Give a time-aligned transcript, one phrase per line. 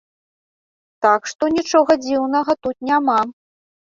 [1.05, 3.19] Так што, нічога дзіўнага тут няма.